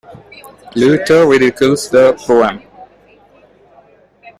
Luthor 0.73 1.29
ridicules 1.29 1.87
the 1.91 2.13
poem. 2.25 2.63